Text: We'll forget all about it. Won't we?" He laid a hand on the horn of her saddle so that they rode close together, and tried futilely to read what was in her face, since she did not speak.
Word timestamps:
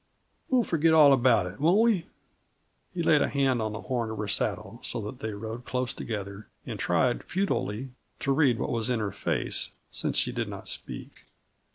We'll 0.49 0.63
forget 0.63 0.95
all 0.95 1.13
about 1.13 1.45
it. 1.45 1.59
Won't 1.59 1.79
we?" 1.79 2.07
He 2.91 3.03
laid 3.03 3.21
a 3.21 3.27
hand 3.29 3.61
on 3.61 3.71
the 3.71 3.81
horn 3.81 4.09
of 4.09 4.17
her 4.17 4.27
saddle 4.27 4.79
so 4.81 4.99
that 5.01 5.19
they 5.19 5.31
rode 5.31 5.63
close 5.63 5.93
together, 5.93 6.47
and 6.65 6.79
tried 6.79 7.23
futilely 7.23 7.89
to 8.21 8.31
read 8.33 8.57
what 8.57 8.71
was 8.71 8.89
in 8.89 8.99
her 8.99 9.11
face, 9.11 9.69
since 9.91 10.17
she 10.17 10.31
did 10.31 10.49
not 10.49 10.67
speak. 10.67 11.25